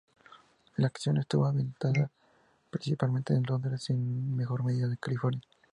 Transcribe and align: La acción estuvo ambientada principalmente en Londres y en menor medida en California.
La 0.77 0.87
acción 0.87 1.17
estuvo 1.17 1.45
ambientada 1.45 2.09
principalmente 2.71 3.35
en 3.35 3.43
Londres 3.43 3.87
y 3.91 3.93
en 3.93 4.35
menor 4.35 4.63
medida 4.63 4.87
en 4.87 4.95
California. 4.95 5.43